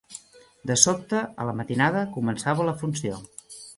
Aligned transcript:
De 0.69 0.77
sobte, 0.83 1.19
a 1.43 1.47
la 1.49 1.53
matinada, 1.61 2.01
començava 2.17 2.67
la 2.71 2.75
funció 2.81 3.21